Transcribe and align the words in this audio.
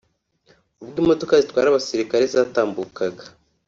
ubwo 0.83 0.97
imodoka 1.03 1.33
zitwara 1.41 1.67
abasirikare 1.69 2.23
zatambukaga 2.33 3.23